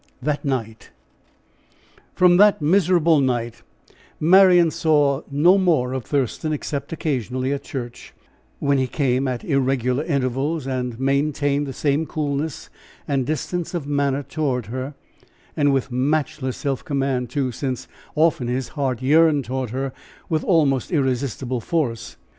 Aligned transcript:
THAT 0.19 0.43
NIGHT. 0.43 0.89
From 2.15 2.37
that 2.37 2.59
miserable 2.59 3.19
night, 3.19 3.61
Marian 4.19 4.71
saw 4.71 5.21
no 5.29 5.59
more 5.59 5.93
of 5.93 6.05
Thurston, 6.05 6.51
except 6.51 6.91
occasionally 6.91 7.53
at 7.53 7.61
church, 7.61 8.11
when 8.57 8.79
he 8.79 8.87
came 8.87 9.27
at 9.27 9.43
irregular 9.43 10.03
intervals, 10.03 10.65
and 10.65 10.99
maintained 10.99 11.67
the 11.67 11.71
same 11.71 12.07
coolness 12.07 12.71
and 13.07 13.27
distance 13.27 13.75
of 13.75 13.85
manner 13.85 14.23
toward 14.23 14.65
her, 14.73 14.95
and 15.55 15.71
with 15.71 15.91
matchless 15.91 16.57
self 16.57 16.83
command, 16.83 17.29
too, 17.29 17.51
since 17.51 17.87
often 18.15 18.47
his 18.47 18.69
heart 18.69 19.03
yearned 19.03 19.45
toward 19.45 19.69
her 19.69 19.93
with 20.29 20.43
almost 20.43 20.91
irresistible 20.91 21.61
force. 21.61 22.17